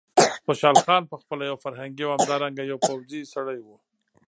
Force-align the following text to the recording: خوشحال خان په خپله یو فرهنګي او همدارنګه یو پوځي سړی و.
خوشحال 0.45 0.77
خان 0.85 1.01
په 1.11 1.15
خپله 1.21 1.43
یو 1.49 1.57
فرهنګي 1.63 2.03
او 2.05 2.11
همدارنګه 2.17 2.63
یو 2.71 2.77
پوځي 2.87 3.21
سړی 3.33 3.59
و. 3.61 3.67